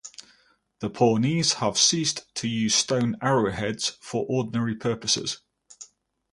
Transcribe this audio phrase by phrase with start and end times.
[0.79, 5.43] The Pawnees have ceased to use stone arrowheads for ordinary purposes.